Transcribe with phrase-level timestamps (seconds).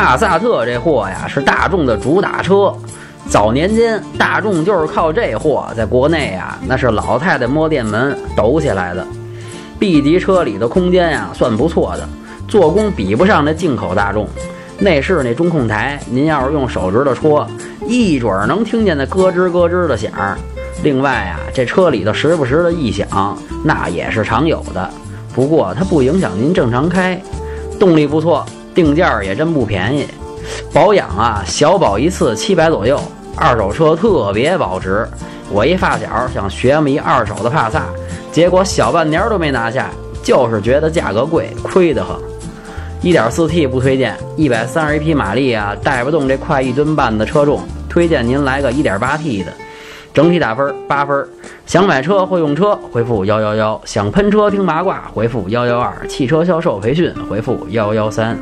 [0.00, 2.74] 帕萨特这货呀，是大众的主打车。
[3.28, 9.06] 早年间，大众就是靠这货在国内呀，那是老太太摸电门抖起来的。
[9.78, 12.08] B 级车里的空间呀，算不错的，
[12.48, 14.26] 做工比不上那进口大众。
[14.78, 17.46] 内饰那中控台，您要是用手指头戳，
[17.86, 20.10] 一准儿能听见那咯吱咯吱的响。
[20.82, 24.88] 另外啊，这车里头时不时的异响，那也是常有的。
[25.34, 27.20] 不过它不影响您正常开，
[27.78, 30.06] 动力不错，定价也真不便宜。
[30.72, 33.00] 保养啊，小保一次七百左右，
[33.36, 35.06] 二手车特别保值。
[35.52, 37.84] 我一发小想学么一二手的帕萨，
[38.32, 39.90] 结果小半年都没拿下，
[40.22, 42.16] 就是觉得价格贵，亏得很。
[43.02, 49.52] 一点四 T 不推荐，一百三十一匹马力啊，带不动这快一吨半的车重，推荐您来个一点八 T 的。
[50.12, 51.28] 整体打分八分。
[51.66, 58.36] 想买车会用车，回复幺幺幺；想喷车听八卦，回复幺幺二；汽车销售培训，回复幺幺三。